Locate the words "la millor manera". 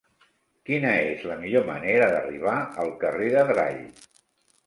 1.31-2.07